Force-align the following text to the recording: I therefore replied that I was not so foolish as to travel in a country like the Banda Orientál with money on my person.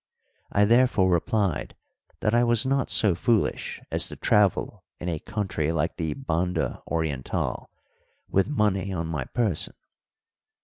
I 0.51 0.65
therefore 0.65 1.11
replied 1.11 1.75
that 2.21 2.33
I 2.33 2.43
was 2.43 2.65
not 2.65 2.89
so 2.89 3.13
foolish 3.13 3.79
as 3.91 4.07
to 4.07 4.15
travel 4.15 4.83
in 4.99 5.07
a 5.07 5.19
country 5.19 5.71
like 5.71 5.97
the 5.97 6.15
Banda 6.15 6.81
Orientál 6.89 7.67
with 8.27 8.47
money 8.47 8.91
on 8.91 9.05
my 9.05 9.25
person. 9.25 9.75